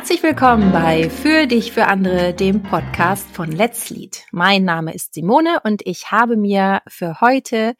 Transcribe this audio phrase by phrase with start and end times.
[0.00, 4.24] Herzlich willkommen bei Für dich, für andere, dem Podcast von Let's Lead.
[4.32, 7.74] Mein Name ist Simone und ich habe mir für heute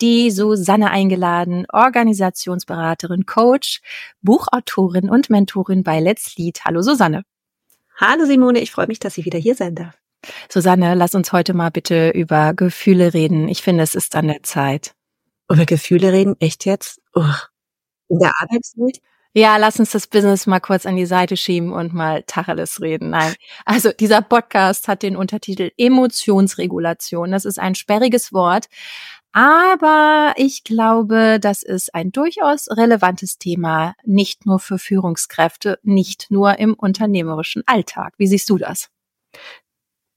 [0.00, 3.80] die Susanne eingeladen, Organisationsberaterin, Coach,
[4.22, 6.64] Buchautorin und Mentorin bei Let's Lead.
[6.64, 7.24] Hallo Susanne.
[7.96, 9.98] Hallo Simone, ich freue mich, dass ich wieder hier sein darf.
[10.48, 13.48] Susanne, lass uns heute mal bitte über Gefühle reden.
[13.48, 14.94] Ich finde, es ist an der Zeit.
[15.50, 16.36] Über Gefühle reden?
[16.38, 17.02] Echt jetzt?
[17.14, 17.24] Oh.
[18.08, 19.00] In der Arbeitswelt?
[19.36, 23.10] Ja, lass uns das Business mal kurz an die Seite schieben und mal Tacheles reden.
[23.10, 23.34] Nein.
[23.64, 27.32] Also dieser Podcast hat den Untertitel Emotionsregulation.
[27.32, 28.66] Das ist ein sperriges Wort.
[29.32, 36.60] Aber ich glaube, das ist ein durchaus relevantes Thema, nicht nur für Führungskräfte, nicht nur
[36.60, 38.14] im unternehmerischen Alltag.
[38.16, 38.90] Wie siehst du das?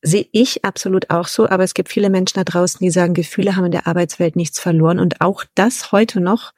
[0.04, 3.56] Sehe ich absolut auch so, aber es gibt viele Menschen da draußen, die sagen, Gefühle
[3.56, 6.54] haben in der Arbeitswelt nichts verloren und auch das heute noch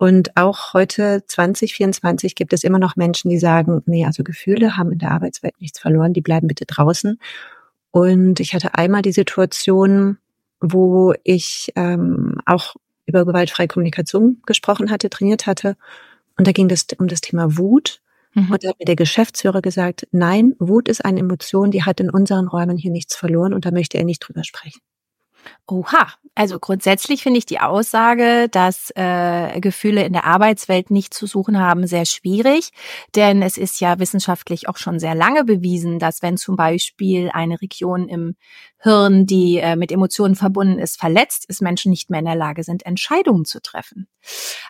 [0.00, 4.92] und auch heute 2024 gibt es immer noch Menschen, die sagen, nee, also Gefühle haben
[4.92, 7.20] in der Arbeitswelt nichts verloren, die bleiben bitte draußen.
[7.90, 10.16] Und ich hatte einmal die Situation,
[10.58, 15.76] wo ich ähm, auch über gewaltfreie Kommunikation gesprochen hatte, trainiert hatte.
[16.38, 18.00] Und da ging es um das Thema Wut.
[18.32, 18.52] Mhm.
[18.52, 22.08] Und da hat mir der Geschäftsführer gesagt, nein, Wut ist eine Emotion, die hat in
[22.08, 24.80] unseren Räumen hier nichts verloren und da möchte er nicht drüber sprechen.
[25.66, 31.26] Oha, also grundsätzlich finde ich die Aussage, dass äh, Gefühle in der Arbeitswelt nicht zu
[31.26, 32.70] suchen haben, sehr schwierig,
[33.14, 37.60] denn es ist ja wissenschaftlich auch schon sehr lange bewiesen, dass wenn zum Beispiel eine
[37.60, 38.36] Region im
[38.82, 42.64] Hirn, die äh, mit Emotionen verbunden ist, verletzt ist, Menschen nicht mehr in der Lage
[42.64, 44.08] sind, Entscheidungen zu treffen.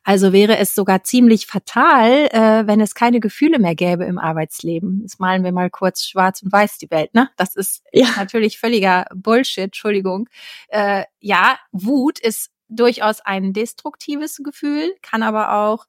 [0.03, 5.01] Also wäre es sogar ziemlich fatal, äh, wenn es keine Gefühle mehr gäbe im Arbeitsleben.
[5.03, 7.31] Jetzt malen wir mal kurz schwarz und weiß die Welt, ne?
[7.37, 8.09] Das ist ja.
[8.17, 10.29] natürlich völliger Bullshit, Entschuldigung.
[10.69, 15.87] Äh, ja, Wut ist durchaus ein destruktives Gefühl, kann aber auch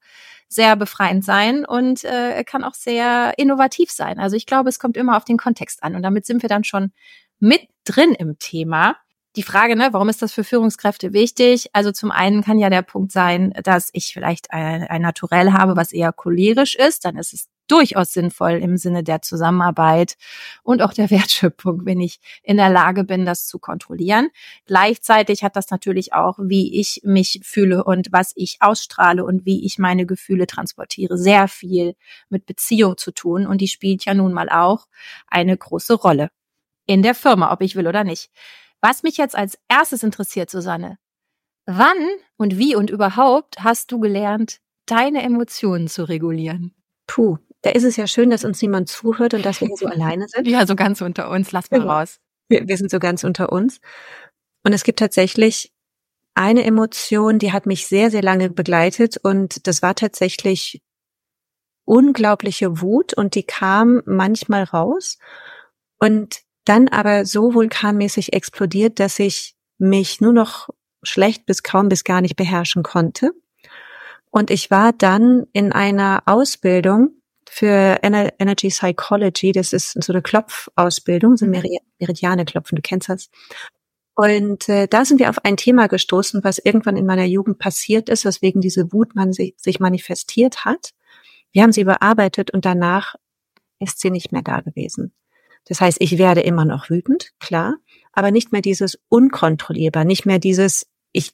[0.48, 4.18] sehr befreiend sein und äh, kann auch sehr innovativ sein.
[4.18, 6.64] Also ich glaube, es kommt immer auf den Kontext an und damit sind wir dann
[6.64, 6.92] schon
[7.42, 8.96] mit drin im Thema.
[9.34, 11.70] Die Frage, ne, warum ist das für Führungskräfte wichtig?
[11.72, 15.74] Also zum einen kann ja der Punkt sein, dass ich vielleicht ein, ein Naturell habe,
[15.74, 17.04] was eher cholerisch ist.
[17.04, 20.14] Dann ist es durchaus sinnvoll im Sinne der Zusammenarbeit
[20.62, 24.28] und auch der Wertschöpfung, wenn ich in der Lage bin, das zu kontrollieren.
[24.66, 29.66] Gleichzeitig hat das natürlich auch, wie ich mich fühle und was ich ausstrahle und wie
[29.66, 31.94] ich meine Gefühle transportiere, sehr viel
[32.28, 33.48] mit Beziehung zu tun.
[33.48, 34.86] Und die spielt ja nun mal auch
[35.26, 36.30] eine große Rolle
[36.86, 38.30] in der Firma, ob ich will oder nicht.
[38.80, 40.98] Was mich jetzt als erstes interessiert, Susanne,
[41.66, 46.74] wann und wie und überhaupt hast du gelernt, deine Emotionen zu regulieren?
[47.06, 49.86] Puh, da ist es ja schön, dass uns niemand zuhört und dass wir hier so
[49.88, 50.48] alleine sind.
[50.48, 51.52] Ja, so ganz unter uns.
[51.52, 51.92] Lass mal genau.
[51.92, 52.18] raus.
[52.48, 53.80] Wir, wir sind so ganz unter uns.
[54.64, 55.72] Und es gibt tatsächlich
[56.34, 60.82] eine Emotion, die hat mich sehr, sehr lange begleitet und das war tatsächlich
[61.84, 65.18] unglaubliche Wut und die kam manchmal raus
[65.98, 70.68] und dann aber so vulkanmäßig explodiert, dass ich mich nur noch
[71.02, 73.32] schlecht bis kaum bis gar nicht beherrschen konnte.
[74.30, 77.10] Und ich war dann in einer Ausbildung
[77.48, 79.52] für Energy Psychology.
[79.52, 81.62] Das ist so eine Klopfausbildung, so mhm.
[81.98, 83.28] Meridiane klopfen, du kennst das.
[84.14, 88.08] Und äh, da sind wir auf ein Thema gestoßen, was irgendwann in meiner Jugend passiert
[88.08, 90.90] ist, weswegen diese Wut man sich, sich manifestiert hat.
[91.52, 93.16] Wir haben sie überarbeitet und danach
[93.78, 95.12] ist sie nicht mehr da gewesen.
[95.66, 97.76] Das heißt, ich werde immer noch wütend, klar,
[98.12, 101.32] aber nicht mehr dieses unkontrollierbar, nicht mehr dieses, ich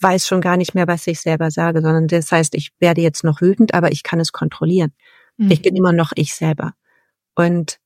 [0.00, 3.24] weiß schon gar nicht mehr, was ich selber sage, sondern das heißt, ich werde jetzt
[3.24, 4.92] noch wütend, aber ich kann es kontrollieren.
[5.36, 5.50] Mhm.
[5.50, 6.74] Ich bin immer noch ich selber.
[7.34, 7.78] Und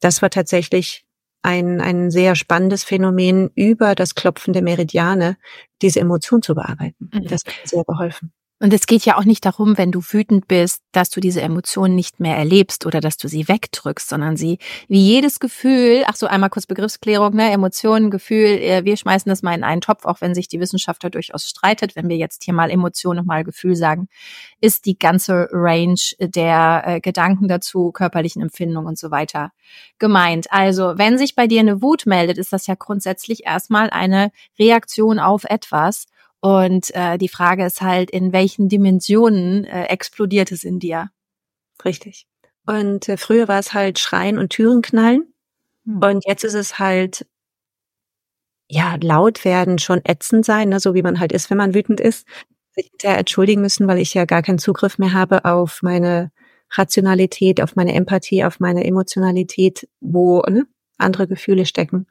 [0.00, 1.04] das war tatsächlich
[1.42, 5.36] ein, ein sehr spannendes Phänomen, über das Klopfen der Meridiane
[5.82, 7.10] diese Emotion zu bearbeiten.
[7.12, 7.26] Mhm.
[7.26, 8.32] Das hat sehr geholfen.
[8.62, 11.96] Und es geht ja auch nicht darum, wenn du wütend bist, dass du diese Emotionen
[11.96, 16.28] nicht mehr erlebst oder dass du sie wegdrückst, sondern sie wie jedes Gefühl, ach so,
[16.28, 20.20] einmal kurz Begriffsklärung, ne, Emotionen, Gefühl, äh, wir schmeißen das mal in einen Topf, auch
[20.20, 23.42] wenn sich die Wissenschaft da durchaus streitet, wenn wir jetzt hier mal Emotion und mal
[23.42, 24.06] Gefühl sagen,
[24.60, 29.50] ist die ganze Range der äh, Gedanken dazu, körperlichen Empfindungen und so weiter
[29.98, 30.52] gemeint.
[30.52, 35.18] Also, wenn sich bei dir eine Wut meldet, ist das ja grundsätzlich erstmal eine Reaktion
[35.18, 36.06] auf etwas
[36.42, 41.10] und äh, die Frage ist halt, in welchen Dimensionen äh, explodiert es in dir?
[41.84, 42.26] Richtig.
[42.66, 45.32] Und äh, früher war es halt Schreien und Türen knallen.
[45.84, 46.00] Hm.
[46.02, 47.26] Und jetzt ist es halt,
[48.68, 52.00] ja, laut werden, schon ätzend sein, ne, so wie man halt ist, wenn man wütend
[52.00, 52.26] ist.
[52.72, 56.32] Sich hinterher entschuldigen müssen, weil ich ja gar keinen Zugriff mehr habe auf meine
[56.72, 60.66] Rationalität, auf meine Empathie, auf meine Emotionalität, wo ne,
[60.98, 62.08] andere Gefühle stecken.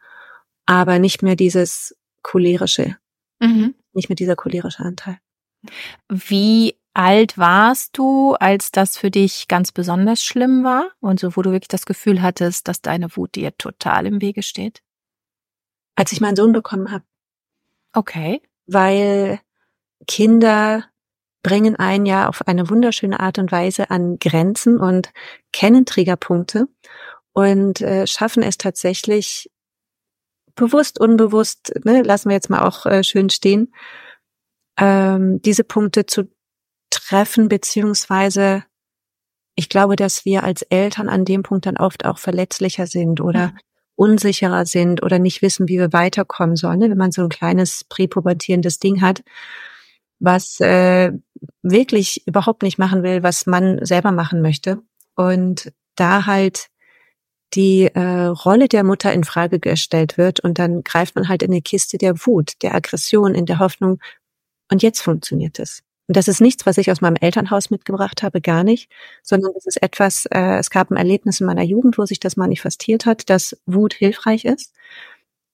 [0.65, 2.95] Aber nicht mehr dieses cholerische.
[3.41, 5.17] Mhm nicht mehr dieser cholerische Anteil.
[6.09, 11.41] Wie alt warst du, als das für dich ganz besonders schlimm war und so, wo
[11.41, 14.81] du wirklich das Gefühl hattest, dass deine Wut dir total im Wege steht?
[15.95, 17.05] Als ich meinen Sohn bekommen habe.
[17.93, 18.41] Okay.
[18.65, 19.39] Weil
[20.07, 20.85] Kinder
[21.43, 25.11] bringen einen ja auf eine wunderschöne Art und Weise an Grenzen und
[25.51, 26.67] kennen Triggerpunkte
[27.33, 29.49] und äh, schaffen es tatsächlich
[30.56, 33.74] bewusst, unbewusst, ne, lassen wir jetzt mal auch äh, schön stehen,
[34.77, 36.30] ähm, diese Punkte zu
[36.89, 38.63] treffen, beziehungsweise
[39.56, 43.48] ich glaube, dass wir als Eltern an dem Punkt dann oft auch verletzlicher sind oder
[43.48, 43.57] mhm.
[43.95, 46.89] unsicherer sind oder nicht wissen, wie wir weiterkommen sollen, ne?
[46.89, 49.24] wenn man so ein kleines präpubertierendes Ding hat,
[50.19, 51.12] was äh,
[51.62, 54.81] wirklich überhaupt nicht machen will, was man selber machen möchte.
[55.15, 56.70] Und da halt
[57.53, 61.51] die äh, Rolle der Mutter in Frage gestellt wird und dann greift man halt in
[61.51, 64.00] eine Kiste der Wut, der Aggression, in der Hoffnung,
[64.71, 65.83] und jetzt funktioniert es.
[66.07, 69.65] Und das ist nichts, was ich aus meinem Elternhaus mitgebracht habe, gar nicht, sondern es
[69.65, 73.30] ist etwas, äh, es gab ein Erlebnis in meiner Jugend, wo sich das manifestiert hat,
[73.30, 74.74] dass Wut hilfreich ist.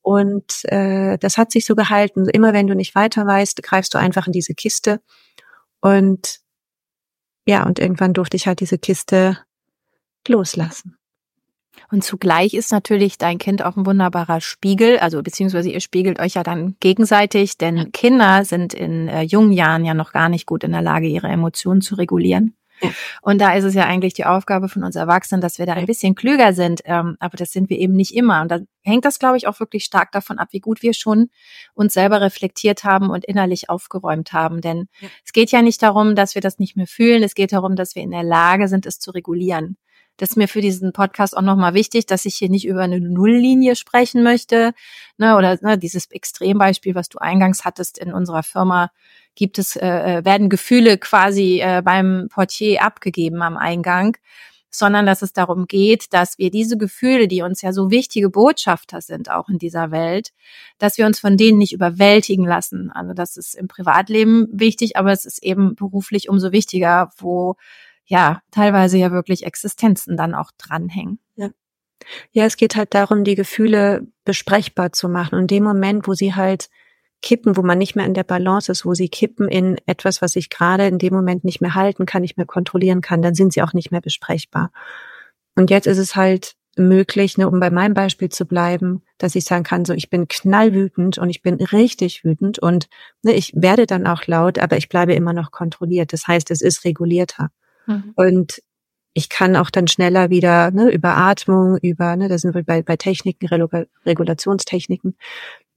[0.02, 2.30] Und äh, das hat sich so gehalten.
[2.30, 5.02] Immer wenn du nicht weiter weißt, greifst du einfach in diese Kiste.
[5.82, 6.40] Und
[7.46, 9.38] ja, und irgendwann durfte ich halt diese Kiste
[10.28, 10.98] loslassen.
[11.92, 16.34] Und zugleich ist natürlich dein Kind auch ein wunderbarer Spiegel, also beziehungsweise ihr spiegelt euch
[16.34, 20.64] ja dann gegenseitig, denn Kinder sind in äh, jungen Jahren ja noch gar nicht gut
[20.64, 22.58] in der Lage, ihre Emotionen zu regulieren.
[22.82, 22.92] Ja.
[23.22, 25.86] Und da ist es ja eigentlich die Aufgabe von uns Erwachsenen, dass wir da ein
[25.86, 26.82] bisschen klüger sind.
[26.86, 28.42] Ähm, aber das sind wir eben nicht immer.
[28.42, 31.30] Und da hängt das, glaube ich, auch wirklich stark davon ab, wie gut wir schon
[31.74, 34.62] uns selber reflektiert haben und innerlich aufgeräumt haben.
[34.62, 35.10] Denn ja.
[35.26, 37.24] es geht ja nicht darum, dass wir das nicht mehr fühlen.
[37.24, 39.78] Es geht darum, dass wir in der Lage sind, es zu regulieren.
[40.18, 43.00] Das ist mir für diesen Podcast auch nochmal wichtig, dass ich hier nicht über eine
[43.00, 44.74] Nulllinie sprechen möchte.
[45.18, 48.92] Ne, oder ne, dieses Extrembeispiel, was du eingangs hattest in unserer Firma,
[49.36, 54.18] gibt es, äh, äh, werden Gefühle quasi äh, beim Portier abgegeben am Eingang
[54.70, 59.02] sondern dass es darum geht, dass wir diese Gefühle, die uns ja so wichtige Botschafter
[59.02, 60.32] sind, auch in dieser Welt,
[60.78, 62.92] dass wir uns von denen nicht überwältigen lassen.
[62.92, 67.56] Also das ist im Privatleben wichtig, aber es ist eben beruflich umso wichtiger, wo
[68.08, 71.20] ja teilweise ja wirklich Existenzen dann auch dranhängen.
[71.36, 71.50] Ja.
[72.46, 75.38] Es geht halt darum, die Gefühle besprechbar zu machen.
[75.38, 76.70] Und dem Moment, wo sie halt
[77.22, 80.36] kippen, wo man nicht mehr in der Balance ist, wo sie kippen in etwas, was
[80.36, 83.54] ich gerade in dem Moment nicht mehr halten kann, nicht mehr kontrollieren kann, dann sind
[83.54, 84.72] sie auch nicht mehr besprechbar.
[85.56, 89.46] Und jetzt ist es halt möglich, ne, um bei meinem Beispiel zu bleiben, dass ich
[89.46, 92.88] sagen kann, so ich bin knallwütend und ich bin richtig wütend und
[93.24, 96.14] ne, ich werde dann auch laut, aber ich bleibe immer noch kontrolliert.
[96.14, 97.50] Das heißt, es ist regulierter.
[97.88, 98.14] Mhm.
[98.16, 98.62] Und
[99.14, 102.84] ich kann auch dann schneller wieder ne, über Atmung, über, ne, da sind wir bei,
[102.84, 103.48] bei Techniken,
[104.06, 105.18] Regulationstechniken,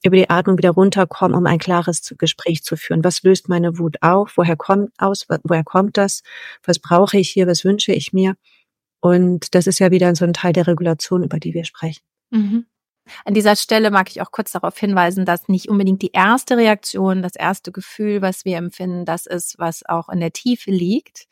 [0.04, 3.02] über die Atmung wieder runterkommen, um ein klares Gespräch zu führen.
[3.02, 4.34] Was löst meine Wut auf?
[4.36, 5.26] Woher kommt aus?
[5.44, 6.22] Woher kommt das?
[6.64, 7.46] Was brauche ich hier?
[7.46, 8.34] Was wünsche ich mir?
[9.00, 12.02] Und das ist ja wieder so ein Teil der Regulation, über die wir sprechen.
[12.30, 12.66] Mhm.
[13.24, 17.22] An dieser Stelle mag ich auch kurz darauf hinweisen, dass nicht unbedingt die erste Reaktion,
[17.22, 21.26] das erste Gefühl, was wir empfinden, das ist, was auch in der Tiefe liegt.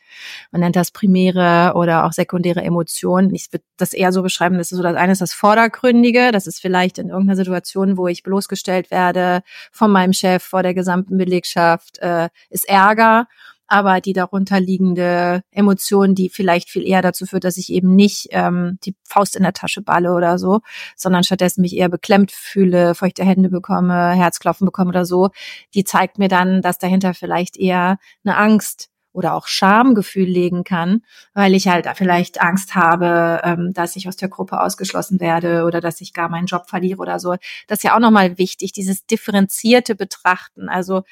[0.51, 3.35] Man nennt das primäre oder auch sekundäre Emotionen.
[3.35, 6.47] Ich würde das eher so beschreiben, das ist so das eine ist das Vordergründige, das
[6.47, 11.17] ist vielleicht in irgendeiner Situation, wo ich bloßgestellt werde von meinem Chef, vor der gesamten
[11.19, 13.27] Belegschaft, äh, ist Ärger
[13.69, 18.29] aber die darunter liegende Emotion, die vielleicht viel eher dazu führt, dass ich eben nicht
[18.31, 20.61] ähm, die Faust in der Tasche balle oder so,
[20.97, 25.31] sondern stattdessen mich eher beklemmt fühle, feuchte Hände bekomme, Herzklopfen bekomme oder so,
[25.75, 31.03] die zeigt mir dann, dass dahinter vielleicht eher eine Angst oder auch Schamgefühl legen kann,
[31.35, 35.81] weil ich halt vielleicht Angst habe, ähm, dass ich aus der Gruppe ausgeschlossen werde oder
[35.81, 37.35] dass ich gar meinen Job verliere oder so.
[37.67, 40.69] Das ist ja auch nochmal wichtig, dieses differenzierte Betrachten.
[40.69, 41.03] Also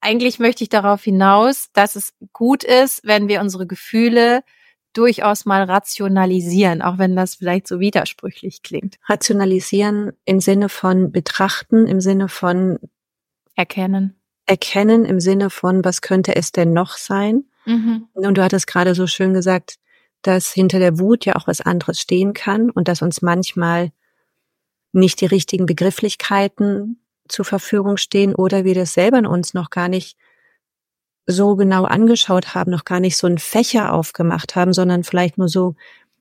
[0.00, 4.42] eigentlich möchte ich darauf hinaus, dass es gut ist, wenn wir unsere Gefühle
[4.92, 8.96] durchaus mal rationalisieren, auch wenn das vielleicht so widersprüchlich klingt.
[9.08, 12.78] Rationalisieren im Sinne von betrachten, im Sinne von
[13.54, 14.16] erkennen.
[14.46, 17.44] Erkennen im Sinne von, was könnte es denn noch sein?
[17.66, 18.08] Mhm.
[18.14, 19.76] Und du hattest gerade so schön gesagt,
[20.22, 23.92] dass hinter der Wut ja auch was anderes stehen kann und dass uns manchmal
[24.92, 27.00] nicht die richtigen Begrifflichkeiten
[27.30, 30.16] zur Verfügung stehen oder wir das selber in uns noch gar nicht
[31.26, 35.48] so genau angeschaut haben, noch gar nicht so einen Fächer aufgemacht haben, sondern vielleicht nur
[35.48, 35.74] so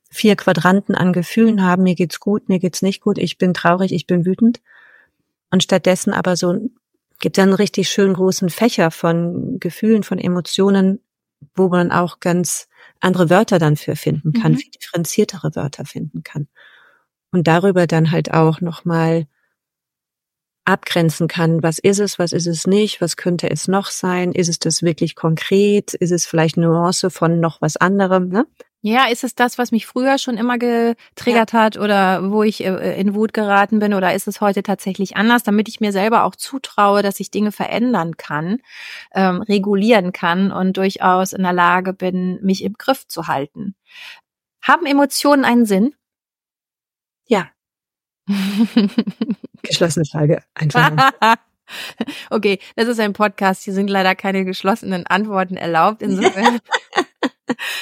[0.10, 3.92] vier Quadranten an Gefühlen haben, mir geht's gut, mir geht's nicht gut, ich bin traurig,
[3.92, 4.62] ich bin wütend.
[5.52, 6.70] Und stattdessen aber so
[7.20, 11.00] gibt es einen richtig schön großen Fächer von Gefühlen, von Emotionen,
[11.56, 12.68] wo man auch ganz
[13.00, 14.58] andere Wörter dann für finden kann, mhm.
[14.58, 16.48] viel differenziertere Wörter finden kann.
[17.32, 19.28] Und darüber dann halt auch nochmal
[20.70, 24.48] abgrenzen kann, was ist es, was ist es nicht, was könnte es noch sein, ist
[24.48, 28.46] es das wirklich konkret, ist es vielleicht Nuance von noch was anderem, ne?
[28.82, 31.60] Ja, ist es das, was mich früher schon immer getriggert ja.
[31.60, 35.44] hat oder wo ich äh, in Wut geraten bin oder ist es heute tatsächlich anders,
[35.44, 38.60] damit ich mir selber auch zutraue, dass ich Dinge verändern kann,
[39.14, 43.76] ähm, regulieren kann und durchaus in der Lage bin, mich im Griff zu halten.
[44.62, 45.94] Haben Emotionen einen Sinn?
[47.28, 47.50] Ja.
[49.70, 50.44] Geschlossene Frage.
[50.56, 51.12] Einfach.
[52.30, 53.64] okay, das ist ein Podcast.
[53.64, 56.02] Hier sind leider keine geschlossenen Antworten erlaubt.
[56.02, 56.60] Insofern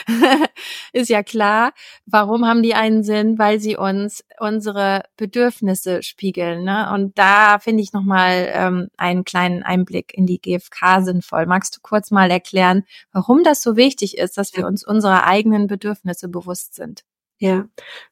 [0.93, 1.73] ist ja klar.
[2.05, 3.39] Warum haben die einen Sinn?
[3.39, 6.63] Weil sie uns unsere Bedürfnisse spiegeln.
[6.63, 6.91] Ne?
[6.93, 11.45] Und da finde ich nochmal ähm, einen kleinen Einblick in die GfK sinnvoll.
[11.45, 15.67] Magst du kurz mal erklären, warum das so wichtig ist, dass wir uns unserer eigenen
[15.67, 17.03] Bedürfnisse bewusst sind?
[17.39, 17.65] Ja,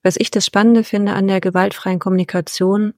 [0.03, 2.93] was ich das Spannende finde an der gewaltfreien Kommunikation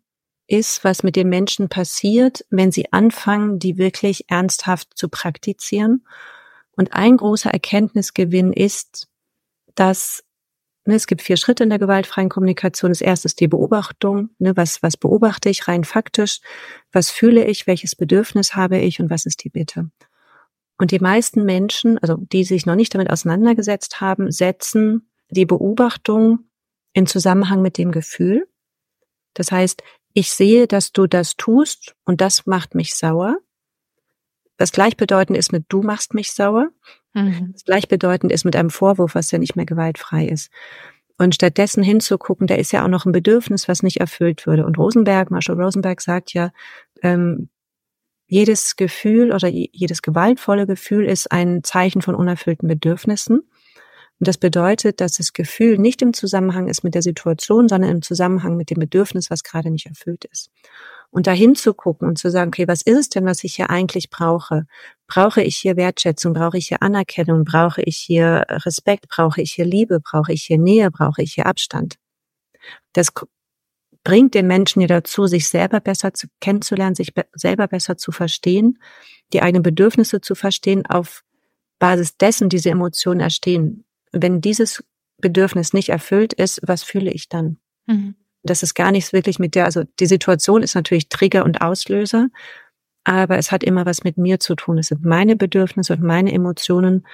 [0.47, 6.05] ist, was mit den Menschen passiert, wenn sie anfangen, die wirklich ernsthaft zu praktizieren.
[6.75, 9.07] Und ein großer Erkenntnisgewinn ist,
[9.75, 10.23] dass
[10.85, 12.91] ne, es gibt vier Schritte in der gewaltfreien Kommunikation.
[12.91, 14.29] Das erste ist die Beobachtung.
[14.39, 16.39] Ne, was, was beobachte ich rein faktisch?
[16.91, 17.67] Was fühle ich?
[17.67, 18.99] Welches Bedürfnis habe ich?
[18.99, 19.89] Und was ist die Bitte?
[20.79, 26.39] Und die meisten Menschen, also die sich noch nicht damit auseinandergesetzt haben, setzen die Beobachtung
[26.93, 28.47] in Zusammenhang mit dem Gefühl.
[29.33, 29.83] Das heißt,
[30.17, 33.37] ich sehe, dass du das tust und das macht mich sauer.
[34.57, 36.69] Was gleichbedeutend ist mit du machst mich sauer.
[37.13, 37.51] Mhm.
[37.53, 40.49] Was gleichbedeutend ist mit einem Vorwurf, was ja nicht mehr gewaltfrei ist.
[41.19, 44.65] Und stattdessen hinzugucken, da ist ja auch noch ein Bedürfnis, was nicht erfüllt würde.
[44.65, 46.51] Und Rosenberg, Marshall Rosenberg sagt ja,
[47.03, 47.49] ähm,
[48.25, 53.43] jedes Gefühl oder jedes gewaltvolle Gefühl ist ein Zeichen von unerfüllten Bedürfnissen.
[54.19, 58.01] Und das bedeutet, dass das Gefühl nicht im Zusammenhang ist mit der Situation, sondern im
[58.01, 60.49] Zusammenhang mit dem Bedürfnis, was gerade nicht erfüllt ist.
[61.09, 63.69] Und dahin zu gucken und zu sagen, okay, was ist es denn, was ich hier
[63.69, 64.65] eigentlich brauche?
[65.07, 66.33] Brauche ich hier Wertschätzung?
[66.33, 67.45] Brauche ich hier Anerkennung?
[67.45, 69.07] Brauche ich hier Respekt?
[69.07, 69.99] Brauche ich hier Liebe?
[69.99, 70.91] Brauche ich hier Nähe?
[70.91, 71.95] Brauche ich hier Abstand?
[72.93, 73.13] Das
[74.03, 78.11] bringt den Menschen ja dazu, sich selber besser zu, kennenzulernen, sich be selber besser zu
[78.11, 78.79] verstehen,
[79.31, 81.23] die eigenen Bedürfnisse zu verstehen, auf
[81.79, 84.83] Basis dessen diese Emotionen erstehen wenn dieses
[85.19, 87.57] Bedürfnis nicht erfüllt ist, was fühle ich dann?
[87.85, 88.15] Mhm.
[88.43, 92.29] Das ist gar nichts wirklich mit der, also die Situation ist natürlich Trigger und Auslöser,
[93.03, 94.77] aber es hat immer was mit mir zu tun.
[94.77, 97.07] Es sind meine Bedürfnisse und meine Emotionen.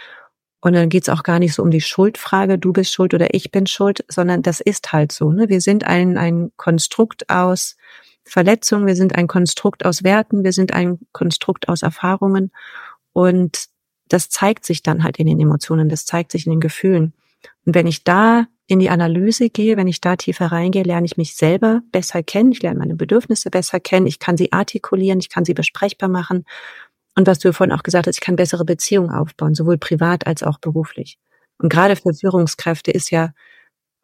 [0.59, 3.51] Und dann geht's auch gar nicht so um die Schuldfrage, du bist schuld oder ich
[3.51, 5.31] bin schuld, sondern das ist halt so.
[5.31, 5.49] Ne?
[5.49, 7.75] Wir sind ein, ein Konstrukt aus
[8.23, 12.51] Verletzungen, wir sind ein Konstrukt aus Werten, wir sind ein Konstrukt aus Erfahrungen.
[13.11, 13.67] Und
[14.09, 17.13] das zeigt sich dann halt in den Emotionen, das zeigt sich in den Gefühlen.
[17.65, 21.17] Und wenn ich da in die Analyse gehe, wenn ich da tiefer reingehe, lerne ich
[21.17, 25.29] mich selber besser kennen, ich lerne meine Bedürfnisse besser kennen, ich kann sie artikulieren, ich
[25.29, 26.45] kann sie besprechbar machen.
[27.15, 30.43] Und was du vorhin auch gesagt hast, ich kann bessere Beziehungen aufbauen, sowohl privat als
[30.43, 31.19] auch beruflich.
[31.57, 33.33] Und gerade für Führungskräfte ist ja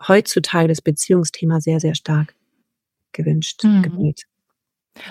[0.08, 2.36] heutzutage das Beziehungsthema sehr, sehr stark
[3.12, 3.82] gewünscht, mhm.
[3.82, 4.24] gewählt.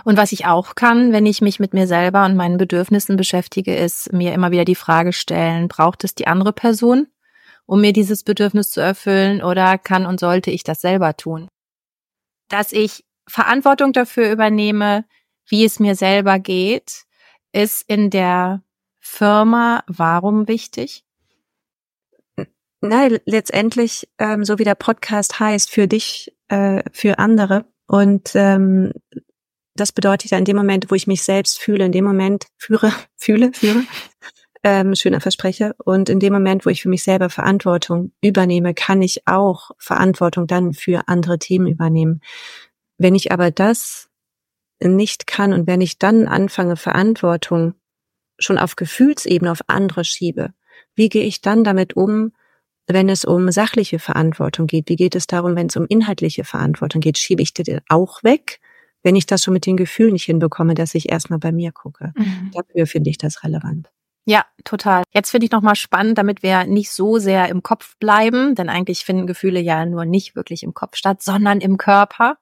[0.04, 3.74] Und was ich auch kann, wenn ich mich mit mir selber und meinen Bedürfnissen beschäftige,
[3.74, 7.08] ist mir immer wieder die Frage stellen, braucht es die andere Person,
[7.66, 11.48] um mir dieses Bedürfnis zu erfüllen oder kann und sollte ich das selber tun?
[12.48, 15.04] Dass ich Verantwortung dafür übernehme,
[15.46, 17.04] wie es mir selber geht,
[17.52, 18.62] ist in der
[19.00, 21.04] Firma warum wichtig?
[22.80, 27.64] Nein, letztendlich, ähm, so wie der Podcast heißt, für dich, äh, für andere.
[27.86, 28.92] Und ähm,
[29.80, 32.92] das bedeutet ja in dem Moment, wo ich mich selbst fühle, in dem Moment führe,
[33.16, 33.82] fühle, führe,
[34.62, 35.74] ähm, schöner Versprecher.
[35.84, 40.46] Und in dem Moment, wo ich für mich selber Verantwortung übernehme, kann ich auch Verantwortung
[40.46, 42.20] dann für andere Themen übernehmen.
[42.98, 44.08] Wenn ich aber das
[44.80, 47.74] nicht kann und wenn ich dann anfange, Verantwortung
[48.38, 50.52] schon auf Gefühlsebene auf andere schiebe,
[50.94, 52.32] wie gehe ich dann damit um,
[52.86, 54.88] wenn es um sachliche Verantwortung geht?
[54.88, 57.18] Wie geht es darum, wenn es um inhaltliche Verantwortung geht?
[57.18, 58.60] Schiebe ich die auch weg?
[59.02, 62.12] Wenn ich das schon mit den Gefühlen nicht hinbekomme, dass ich erstmal bei mir gucke.
[62.16, 62.50] Mhm.
[62.52, 63.90] Dafür finde ich das relevant.
[64.24, 65.04] Ja, total.
[65.14, 69.04] Jetzt finde ich nochmal spannend, damit wir nicht so sehr im Kopf bleiben, denn eigentlich
[69.04, 72.36] finden Gefühle ja nur nicht wirklich im Kopf statt, sondern im Körper.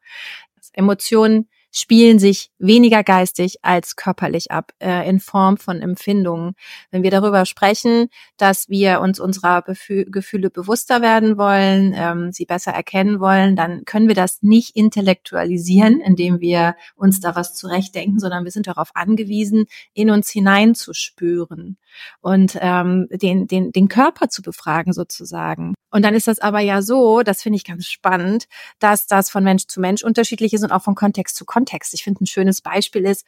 [0.73, 6.54] Emotionen spielen sich weniger geistig als körperlich ab, äh, in Form von Empfindungen.
[6.90, 12.47] Wenn wir darüber sprechen, dass wir uns unserer Befü Gefühle bewusster werden wollen, ähm, sie
[12.47, 18.18] besser erkennen wollen, dann können wir das nicht intellektualisieren, indem wir uns da was zurechtdenken,
[18.18, 21.76] sondern wir sind darauf angewiesen, in uns hineinzuspüren
[22.23, 25.75] und ähm, den, den, den Körper zu befragen sozusagen.
[25.90, 28.47] Und dann ist das aber ja so, das finde ich ganz spannend,
[28.78, 31.95] dass das von Mensch zu Mensch unterschiedlich ist und auch von Kontext zu Kontext.
[31.95, 33.25] Ich finde, ein schönes Beispiel ist,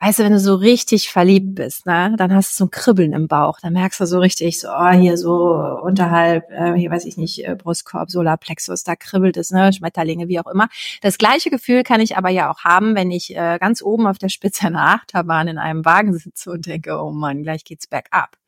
[0.00, 3.12] weißt du, wenn du so richtig verliebt bist, ne, dann hast du so ein Kribbeln
[3.12, 3.60] im Bauch.
[3.60, 7.46] Dann merkst du so richtig, so, oh, hier so unterhalb, äh, hier weiß ich nicht,
[7.46, 10.68] äh, Brustkorb, Solarplexus, da kribbelt es, ne, Schmetterlinge, wie auch immer.
[11.02, 14.16] Das gleiche Gefühl kann ich aber ja auch haben, wenn ich äh, ganz oben auf
[14.16, 18.38] der Spitze einer Achterbahn in einem Wagen sitze und denke, oh Mann, gleich geht's bergab.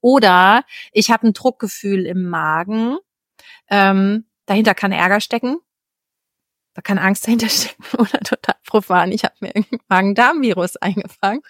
[0.00, 2.96] Oder ich habe ein Druckgefühl im Magen.
[3.70, 5.58] Ähm, dahinter kann Ärger stecken
[6.78, 9.10] da kann Angst dahinter stecken oder total profan.
[9.10, 11.42] Ich habe mir irgendein Magen-Darm-Virus eingefangen.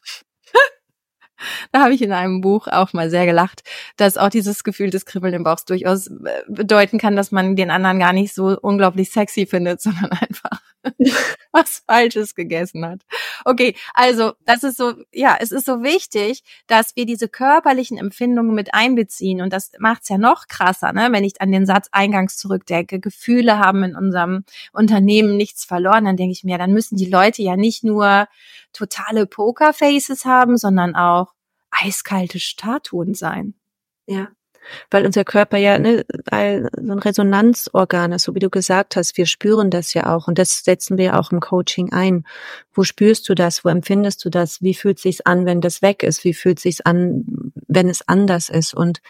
[1.72, 3.62] da habe ich in einem Buch auch mal sehr gelacht,
[3.98, 7.70] dass auch dieses Gefühl des Kribbeln im Bauch durchaus äh, bedeuten kann, dass man den
[7.70, 10.62] anderen gar nicht so unglaublich sexy findet, sondern einfach
[11.52, 13.02] was Falsches gegessen hat.
[13.44, 18.54] Okay, also das ist so, ja, es ist so wichtig, dass wir diese körperlichen Empfindungen
[18.54, 21.08] mit einbeziehen und das macht's ja noch krasser, ne?
[21.10, 26.16] wenn ich an den Satz eingangs zurückdenke, Gefühle haben in unserem Unternehmen nichts verloren, dann
[26.16, 28.28] denke ich mir, dann müssen die Leute ja nicht nur
[28.72, 31.34] totale Pokerfaces haben, sondern auch
[31.70, 33.54] eiskalte Statuen sein.
[34.06, 34.28] Ja
[34.90, 39.16] weil unser Körper ja ne, so ein Resonanzorgan ist, so wie du gesagt hast.
[39.16, 42.24] Wir spüren das ja auch und das setzen wir auch im Coaching ein.
[42.72, 43.64] Wo spürst du das?
[43.64, 44.62] Wo empfindest du das?
[44.62, 46.24] Wie fühlt sich's an, wenn das weg ist?
[46.24, 48.74] Wie fühlt sich's an, wenn es anders ist?
[48.74, 49.00] Und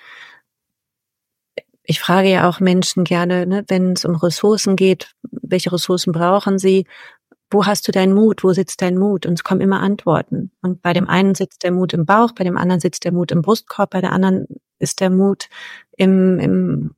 [1.90, 6.58] ich frage ja auch Menschen gerne, ne, wenn es um Ressourcen geht, welche Ressourcen brauchen
[6.58, 6.86] sie?
[7.50, 8.44] Wo hast du deinen Mut?
[8.44, 9.24] Wo sitzt dein Mut?
[9.24, 10.50] Und es kommen immer Antworten.
[10.60, 13.32] Und bei dem einen sitzt der Mut im Bauch, bei dem anderen sitzt der Mut
[13.32, 14.46] im Brustkorb, bei der anderen
[14.78, 15.48] ist der Mut
[15.96, 16.94] im, im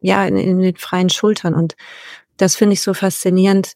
[0.00, 1.54] ja, in, in den freien Schultern.
[1.54, 1.76] Und
[2.36, 3.74] das finde ich so faszinierend,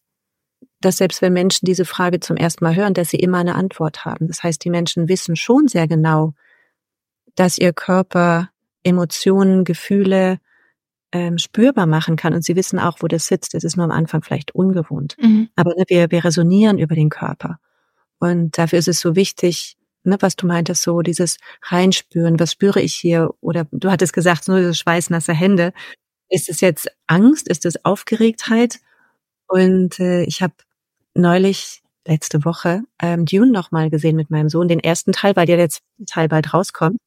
[0.80, 4.04] dass selbst wenn Menschen diese Frage zum ersten Mal hören, dass sie immer eine Antwort
[4.04, 4.28] haben.
[4.28, 6.34] Das heißt, die Menschen wissen schon sehr genau,
[7.34, 8.50] dass ihr Körper
[8.82, 10.38] Emotionen, Gefühle
[11.14, 12.34] ähm, spürbar machen kann.
[12.34, 13.54] Und sie wissen auch, wo das sitzt.
[13.54, 15.16] Es ist nur am Anfang vielleicht ungewohnt.
[15.20, 15.48] Mhm.
[15.54, 17.60] Aber ne, wir, wir resonieren über den Körper.
[18.18, 22.80] Und dafür ist es so wichtig, ne, was du meintest, so dieses Reinspüren, was spüre
[22.80, 23.30] ich hier?
[23.40, 25.72] Oder du hattest gesagt, nur diese schweißnasse Hände.
[26.28, 27.46] Ist es jetzt Angst?
[27.46, 28.80] Ist es Aufgeregtheit?
[29.46, 30.54] Und äh, ich habe
[31.14, 35.46] neulich letzte Woche ähm, Dune noch mal gesehen mit meinem Sohn, den ersten Teil, weil
[35.46, 36.98] der jetzt Teil bald rauskommt.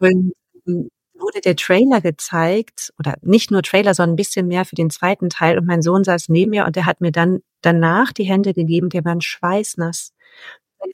[0.00, 0.32] Und
[0.66, 4.90] ähm, wurde der Trailer gezeigt oder nicht nur Trailer, sondern ein bisschen mehr für den
[4.90, 8.24] zweiten Teil und mein Sohn saß neben mir und der hat mir dann danach die
[8.24, 10.12] Hände gegeben, der waren schweißnass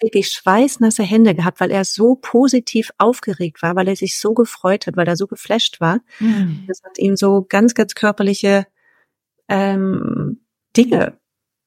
[0.00, 4.86] wirklich schweißnasse Hände gehabt, weil er so positiv aufgeregt war, weil er sich so gefreut
[4.86, 6.00] hat, weil er so geflasht war.
[6.20, 6.64] Mhm.
[6.66, 8.66] Das hat ihm so ganz, ganz körperliche
[9.48, 10.40] ähm,
[10.76, 11.18] Dinge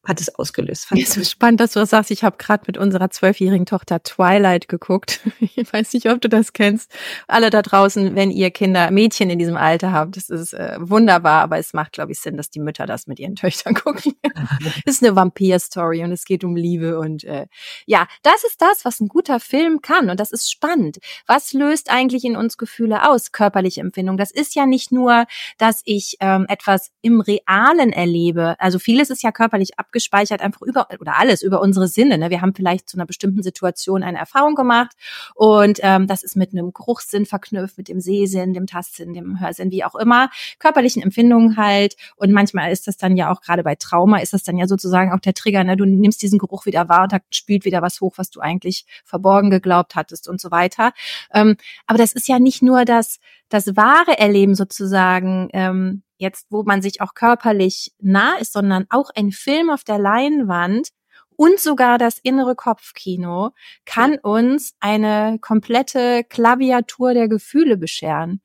[0.08, 0.86] hat es ausgelöst.
[0.86, 2.12] Fand ja, so spannend, dass du das sagst.
[2.12, 5.20] Ich habe gerade mit unserer zwölfjährigen Tochter Twilight geguckt.
[5.60, 6.91] Ich weiß nicht, ob du das kennst.
[7.28, 11.41] Alle da draußen, wenn ihr Kinder, Mädchen in diesem Alter habt, das ist äh, wunderbar,
[11.41, 14.13] aber es macht, glaube ich, Sinn, dass die Mütter das mit ihren Töchtern gucken.
[14.86, 17.48] Es ist eine Vampir-Story und es geht um Liebe und äh,
[17.86, 21.00] ja, das ist das, was ein guter Film kann und das ist spannend.
[21.26, 24.17] Was löst eigentlich in uns Gefühle aus, körperliche Empfindung?
[24.17, 25.26] Das ist ja nicht nur,
[25.58, 28.56] dass ich ähm, etwas im Realen erlebe.
[28.60, 32.17] Also vieles ist ja körperlich abgeschlossen abgespeichert, einfach über oder alles über unsere Sinne.
[32.17, 32.29] Ne?
[32.29, 34.95] Wir haben vielleicht zu einer bestimmten Situation eine Erfahrung gemacht
[35.33, 39.71] und ähm, das ist mit einem Geruchssinn verknüpft, mit dem Sehsinn, dem Tastsinn, dem Hörsinn,
[39.71, 40.29] wie auch immer,
[40.60, 41.95] körperlichen Empfindungen halt.
[42.15, 45.12] Und manchmal ist das dann ja auch gerade bei Trauma ist das dann ja sozusagen
[45.12, 45.63] auch der Trigger.
[45.63, 45.77] Ne?
[45.77, 48.86] Du nimmst diesen Geruch wieder wahr und da spült wieder was hoch, was du eigentlich
[49.03, 50.93] verborgen geglaubt hattest und so weiter.
[51.33, 51.57] Ähm,
[51.88, 56.82] aber das ist ja nicht nur das das wahre Erleben sozusagen ähm, jetzt, wo man
[56.82, 60.89] sich auch körperlich nah ist, sondern auch ein Film auf der Leinwand
[61.38, 63.52] und sogar das innere Kopfkino
[63.86, 68.41] kann uns eine komplette Klaviatur der Gefühle bescheren.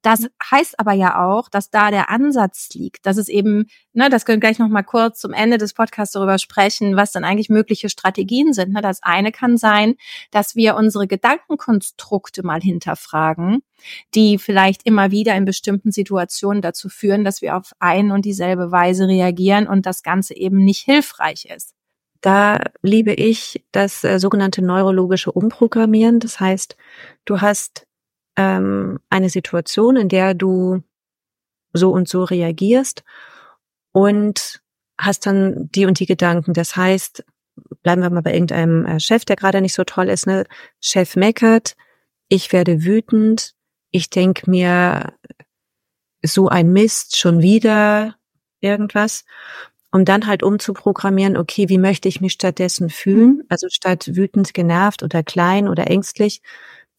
[0.00, 4.24] Das heißt aber ja auch, dass da der Ansatz liegt, dass es eben, ne, das
[4.24, 7.48] können wir gleich noch mal kurz zum Ende des Podcasts darüber sprechen, was dann eigentlich
[7.48, 8.72] mögliche Strategien sind.
[8.72, 9.96] Ne, das eine kann sein,
[10.30, 13.62] dass wir unsere Gedankenkonstrukte mal hinterfragen,
[14.14, 18.70] die vielleicht immer wieder in bestimmten Situationen dazu führen, dass wir auf ein und dieselbe
[18.70, 21.75] Weise reagieren und das Ganze eben nicht hilfreich ist.
[22.20, 26.20] Da liebe ich das äh, sogenannte neurologische Umprogrammieren.
[26.20, 26.76] Das heißt,
[27.24, 27.86] du hast
[28.36, 30.82] ähm, eine Situation, in der du
[31.72, 33.04] so und so reagierst
[33.92, 34.62] und
[34.98, 36.52] hast dann die und die Gedanken.
[36.52, 37.24] Das heißt,
[37.82, 40.26] bleiben wir mal bei irgendeinem äh, Chef, der gerade nicht so toll ist.
[40.26, 40.44] Ne?
[40.80, 41.76] Chef meckert,
[42.28, 43.54] ich werde wütend,
[43.90, 45.12] ich denke mir
[46.22, 48.16] so ein Mist schon wieder
[48.60, 49.24] irgendwas
[49.96, 53.36] um dann halt umzuprogrammieren, okay, wie möchte ich mich stattdessen fühlen?
[53.38, 53.42] Mhm.
[53.48, 56.42] Also statt wütend, genervt oder klein oder ängstlich,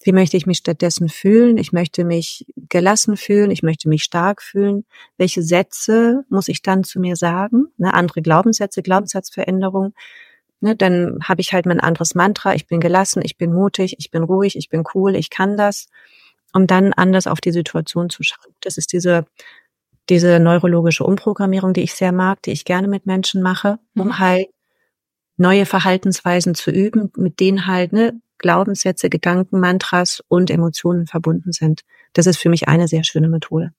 [0.04, 1.58] Wie möchte ich mich stattdessen fühlen?
[1.58, 3.52] Ich möchte mich gelassen fühlen.
[3.52, 4.86] Ich möchte mich stark fühlen.
[5.18, 7.68] Welche Sätze muss ich dann zu mir sagen?
[7.78, 9.94] Ne, andere Glaubenssätze, Glaubenssatzveränderung.
[10.62, 12.56] Ne, dann habe ich halt mein anderes Mantra.
[12.56, 15.88] Ich bin gelassen, ich bin mutig, ich bin ruhig, ich bin cool, ich kann das,
[16.54, 18.54] um dann anders auf die Situation zu schauen.
[18.62, 19.26] Das ist diese
[20.10, 24.20] diese neurologische Umprogrammierung, die ich sehr mag, die ich gerne mit Menschen mache, um mhm.
[24.20, 24.48] halt
[25.38, 31.82] neue Verhaltensweisen zu üben, mit denen halt ne, Glaubenssätze, Gedanken, Mantras und Emotionen verbunden sind.
[32.14, 33.72] Das ist für mich eine sehr schöne Methode.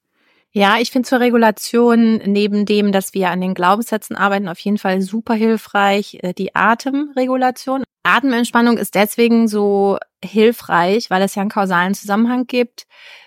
[0.51, 4.79] Ja, ich finde zur Regulation neben dem, dass wir an den Glaubenssätzen arbeiten, auf jeden
[4.79, 7.85] Fall super hilfreich äh, die Atemregulation.
[8.03, 12.87] Atementspannung ist deswegen so hilfreich, weil es ja einen kausalen Zusammenhang gibt.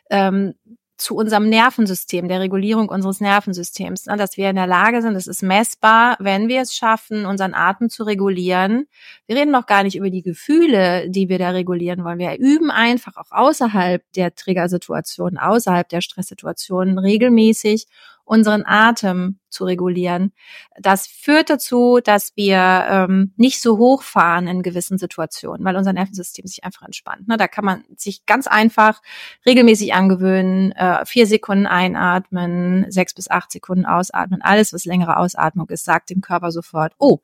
[0.09, 0.55] Ähm,
[1.01, 5.25] zu unserem Nervensystem, der Regulierung unseres Nervensystems, ne, dass wir in der Lage sind, es
[5.25, 8.85] ist messbar, wenn wir es schaffen, unseren Atem zu regulieren.
[9.25, 12.19] Wir reden noch gar nicht über die Gefühle, die wir da regulieren wollen.
[12.19, 17.87] Wir üben einfach auch außerhalb der Triggersituationen, außerhalb der Stresssituationen regelmäßig
[18.31, 20.31] unseren Atem zu regulieren.
[20.79, 25.91] Das führt dazu, dass wir ähm, nicht so hoch fahren in gewissen Situationen, weil unser
[25.91, 27.27] Nervensystem sich einfach entspannt.
[27.27, 27.35] Ne?
[27.35, 29.01] Da kann man sich ganz einfach
[29.45, 34.41] regelmäßig angewöhnen, äh, vier Sekunden einatmen, sechs bis acht Sekunden ausatmen.
[34.41, 37.17] Alles, was längere Ausatmung ist, sagt dem Körper sofort, oh,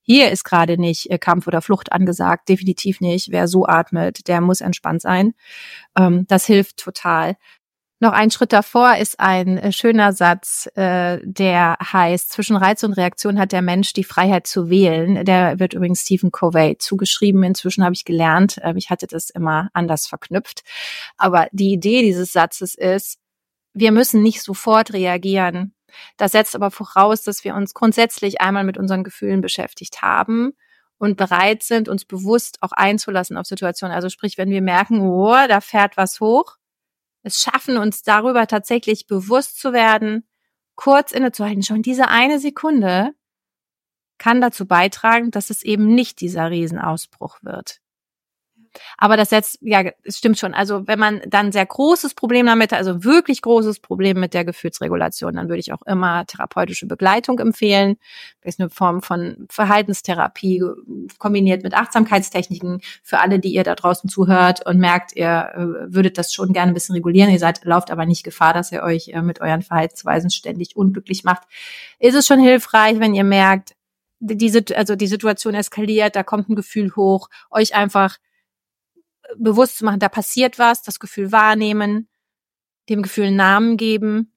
[0.00, 3.30] hier ist gerade nicht äh, Kampf oder Flucht angesagt, definitiv nicht.
[3.30, 5.34] Wer so atmet, der muss entspannt sein.
[5.94, 7.36] Ähm, das hilft total.
[8.04, 12.92] Noch ein Schritt davor ist ein äh, schöner Satz, äh, der heißt, zwischen Reiz und
[12.92, 15.24] Reaktion hat der Mensch die Freiheit zu wählen.
[15.24, 17.42] Der wird übrigens Stephen Covey zugeschrieben.
[17.44, 20.64] Inzwischen habe ich gelernt, äh, ich hatte das immer anders verknüpft.
[21.16, 23.20] Aber die Idee dieses Satzes ist,
[23.72, 25.72] wir müssen nicht sofort reagieren.
[26.18, 30.52] Das setzt aber voraus, dass wir uns grundsätzlich einmal mit unseren Gefühlen beschäftigt haben
[30.98, 33.96] und bereit sind, uns bewusst auch einzulassen auf Situationen.
[33.96, 36.58] Also sprich, wenn wir merken, oh, da fährt was hoch,
[37.24, 40.28] es schaffen, uns darüber tatsächlich bewusst zu werden,
[40.76, 41.62] kurz innezuhalten.
[41.62, 43.14] Schon diese eine Sekunde
[44.18, 47.80] kann dazu beitragen, dass es eben nicht dieser Riesenausbruch wird.
[48.98, 50.54] Aber das setzt, ja, es stimmt schon.
[50.54, 55.34] Also wenn man dann sehr großes Problem damit also wirklich großes Problem mit der Gefühlsregulation,
[55.34, 57.96] dann würde ich auch immer therapeutische Begleitung empfehlen.
[58.42, 60.62] Das ist eine Form von Verhaltenstherapie
[61.18, 66.18] kombiniert mit Achtsamkeitstechniken für alle, die ihr da draußen zuhört und merkt, ihr äh, würdet
[66.18, 67.30] das schon gerne ein bisschen regulieren.
[67.30, 71.24] Ihr seid, lauft aber nicht Gefahr, dass ihr euch äh, mit euren Verhaltensweisen ständig unglücklich
[71.24, 71.42] macht.
[71.98, 73.74] Ist es schon hilfreich, wenn ihr merkt,
[74.20, 78.16] diese, also die Situation eskaliert, da kommt ein Gefühl hoch, euch einfach
[79.36, 82.08] bewusst zu machen, da passiert was, das Gefühl wahrnehmen,
[82.88, 84.32] dem Gefühl Namen geben,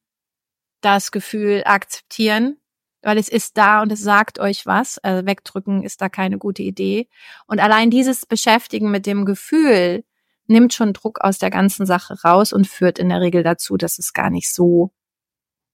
[0.82, 2.58] das Gefühl akzeptieren,
[3.02, 4.98] weil es ist da und es sagt euch was.
[5.00, 7.10] Also wegdrücken ist da keine gute Idee.
[7.46, 10.04] Und allein dieses Beschäftigen mit dem Gefühl
[10.48, 14.00] nimmt schon Druck aus der ganzen Sache raus und führt in der Regel dazu, dass
[14.00, 14.92] es gar nicht so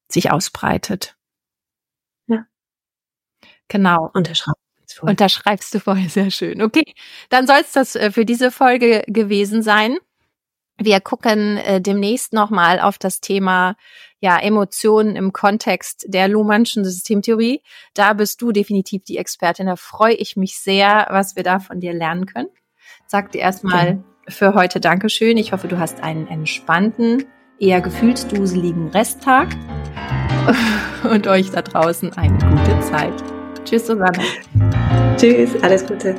[0.10, 1.16] sich ausbreitet.
[2.28, 2.46] Ja.
[3.68, 4.10] Genau.
[4.14, 4.63] Unterschreiben
[4.96, 5.10] voll.
[5.10, 6.62] Unterschreibst du vorher sehr schön.
[6.62, 6.94] Okay,
[7.30, 9.98] dann soll es das äh, für diese Folge gewesen sein.
[10.78, 13.76] Wir gucken äh, demnächst nochmal auf das Thema
[14.20, 17.62] ja, Emotionen im Kontext der Luhmannschen Systemtheorie.
[17.94, 19.68] Da bist du definitiv die Expertin.
[19.68, 22.48] Da freue ich mich sehr, was wir da von dir lernen können.
[23.06, 24.04] Sag dir erstmal okay.
[24.30, 25.38] für heute Dankeschön.
[25.38, 27.26] Ich hoffe, du hast einen entspannten,
[27.60, 29.50] eher gefühlsduseligen Resttag
[31.04, 33.43] und euch da draußen eine gute Zeit.
[33.64, 34.20] Tschüss, Susanne.
[35.18, 36.16] Tschüss, alles Gute.